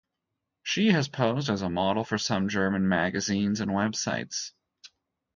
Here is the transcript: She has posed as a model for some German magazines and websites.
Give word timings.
She 0.63 0.87
has 0.93 1.07
posed 1.07 1.47
as 1.51 1.61
a 1.61 1.69
model 1.69 2.03
for 2.03 2.17
some 2.17 2.49
German 2.49 2.87
magazines 2.87 3.61
and 3.61 3.69
websites. 3.69 4.51